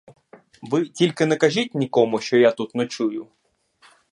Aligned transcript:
Ви 0.61 0.85
тільки 0.85 1.25
не 1.25 1.35
кажіть 1.35 1.75
нікому, 1.75 2.19
що 2.19 2.37
я 2.37 2.51
тут 2.51 2.75
ночую. 2.75 3.27